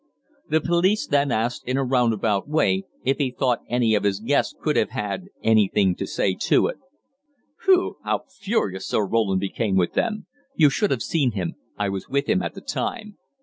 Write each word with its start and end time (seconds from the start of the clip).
"The 0.49 0.61
police 0.61 1.05
then 1.05 1.31
asked 1.31 1.67
him 1.67 1.73
in 1.73 1.77
a 1.77 1.83
roundabout 1.83 2.49
way 2.49 2.85
if 3.05 3.19
he 3.19 3.29
thought 3.29 3.61
any 3.69 3.93
of 3.93 4.03
his 4.03 4.19
guests 4.19 4.55
could 4.59 4.75
have 4.75 4.89
had 4.89 5.25
anything 5.43 5.95
to 5.97 6.07
say 6.07 6.33
to 6.41 6.65
it. 6.65 6.77
Phew! 7.59 7.97
How 8.03 8.23
furious 8.27 8.87
Sir 8.87 9.05
Roland 9.05 9.41
became 9.41 9.75
with 9.75 9.93
them! 9.93 10.25
You 10.55 10.71
should 10.71 10.89
have 10.89 11.03
seen 11.03 11.33
him 11.33 11.53
I 11.77 11.89
was 11.89 12.09
with 12.09 12.25
him 12.25 12.41
at 12.41 12.55
the 12.55 12.61
time. 12.61 13.19